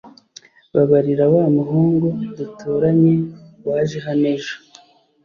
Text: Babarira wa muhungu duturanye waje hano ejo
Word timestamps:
Babarira 0.73 1.25
wa 1.33 1.45
muhungu 1.55 2.07
duturanye 2.37 3.13
waje 3.67 3.97
hano 4.05 4.25
ejo 4.35 4.55